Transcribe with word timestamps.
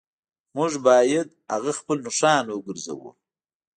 موږ 0.57 0.71
باید 0.87 1.27
هغه 1.53 1.71
خپل 1.79 1.97
نښان 2.05 2.45
وګرځوو 2.49 3.09